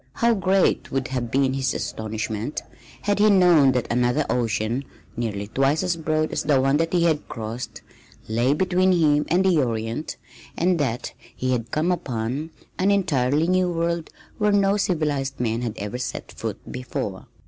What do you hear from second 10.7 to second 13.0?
that he had come upon an